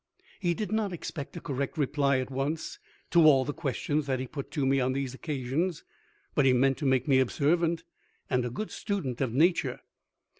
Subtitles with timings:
[0.39, 2.79] He did not expect a correct reply at once
[3.11, 5.83] to all the questions that he put to me on these occasions,
[6.33, 7.83] but he meant to make me observant
[8.27, 9.81] and a good student of nature.